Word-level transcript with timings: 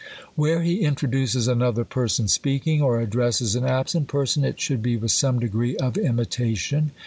Where 0.33 0.63
he 0.63 0.79
introduces 0.81 1.47
another 1.47 1.85
per 1.85 2.07
son 2.07 2.27
speaking, 2.27 2.81
or 2.81 2.99
addresses 2.99 3.53
an 3.53 3.65
absent 3.65 4.07
person, 4.07 4.43
it 4.43 4.59
should 4.59 4.81
be 4.81 4.97
with 4.97 5.11
some 5.11 5.37
degree 5.37 5.77
of 5.77 5.95
imitation. 5.95 6.91